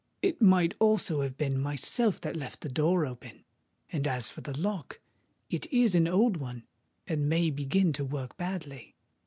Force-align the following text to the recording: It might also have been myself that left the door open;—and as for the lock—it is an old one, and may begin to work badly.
It 0.23 0.41
might 0.41 0.73
also 0.79 1.21
have 1.21 1.37
been 1.37 1.61
myself 1.61 2.19
that 2.21 2.35
left 2.35 2.61
the 2.61 2.69
door 2.69 3.05
open;—and 3.05 4.07
as 4.07 4.29
for 4.31 4.41
the 4.41 4.57
lock—it 4.57 5.71
is 5.71 5.93
an 5.93 6.07
old 6.07 6.37
one, 6.37 6.63
and 7.05 7.29
may 7.29 7.51
begin 7.51 7.93
to 7.93 8.03
work 8.05 8.35
badly. 8.35 8.95